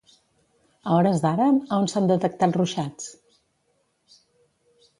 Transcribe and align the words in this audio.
A 0.89 0.95
hores 0.95 1.19
d'ara, 1.25 1.49
a 1.69 1.77
on 1.81 1.85
s'han 1.93 2.09
detectat 2.13 2.59
ruixats? 2.61 4.19